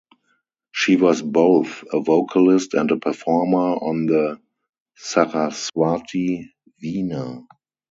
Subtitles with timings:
[0.71, 4.39] She was both a vocalist and a performer on the
[4.95, 6.49] Saraswati
[6.83, 7.43] veena.